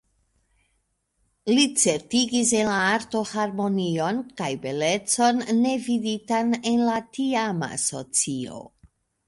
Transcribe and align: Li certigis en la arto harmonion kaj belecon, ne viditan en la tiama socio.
Li 1.57 1.65
certigis 1.81 2.53
en 2.61 2.69
la 2.71 2.77
arto 2.95 3.21
harmonion 3.33 4.23
kaj 4.41 4.49
belecon, 4.65 5.45
ne 5.61 5.77
viditan 5.87 6.51
en 6.73 6.83
la 6.91 6.99
tiama 7.19 7.73
socio. 7.89 8.67